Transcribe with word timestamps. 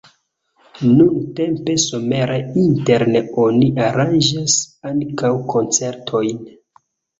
Nuntempe 0.93 1.75
somere 1.83 2.39
interne 2.63 3.23
oni 3.45 3.69
aranĝas 3.91 4.59
ankaŭ 4.95 5.33
koncertojn. 5.55 6.45